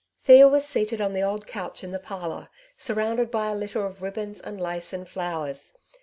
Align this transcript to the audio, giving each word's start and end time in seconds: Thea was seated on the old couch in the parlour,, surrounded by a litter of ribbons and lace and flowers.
Thea 0.23 0.47
was 0.47 0.65
seated 0.65 0.99
on 0.99 1.13
the 1.13 1.21
old 1.21 1.45
couch 1.45 1.83
in 1.83 1.91
the 1.91 1.99
parlour,, 1.99 2.49
surrounded 2.75 3.29
by 3.29 3.51
a 3.51 3.55
litter 3.55 3.85
of 3.85 4.01
ribbons 4.01 4.41
and 4.41 4.59
lace 4.59 4.93
and 4.93 5.07
flowers. 5.07 5.77